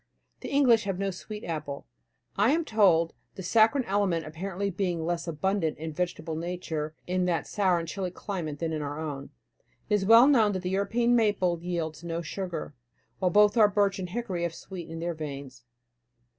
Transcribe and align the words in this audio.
The 0.39 0.49
English 0.49 0.85
have 0.85 0.97
no 0.97 1.11
sweet 1.11 1.43
apple, 1.43 1.85
I 2.35 2.53
am 2.53 2.65
told, 2.65 3.13
the 3.35 3.43
saccharine 3.43 3.85
element 3.85 4.25
apparently 4.25 4.71
being 4.71 5.05
less 5.05 5.27
abundant 5.27 5.77
in 5.77 5.93
vegetable 5.93 6.35
nature 6.35 6.95
in 7.05 7.25
that 7.25 7.45
sour 7.45 7.77
and 7.77 7.87
chilly 7.87 8.09
climate 8.09 8.57
than 8.57 8.73
in 8.73 8.81
our 8.81 8.99
own. 8.99 9.29
It 9.91 9.93
is 9.93 10.05
well 10.07 10.25
known 10.25 10.53
that 10.53 10.63
the 10.63 10.71
European 10.71 11.15
maple 11.15 11.59
yields 11.61 12.03
no 12.03 12.23
sugar, 12.23 12.73
while 13.19 13.29
both 13.29 13.55
our 13.57 13.69
birch 13.69 13.99
and 13.99 14.09
hickory 14.09 14.41
have 14.41 14.55
sweet 14.55 14.89
in 14.89 14.97
their 14.97 15.13
veins. 15.13 15.65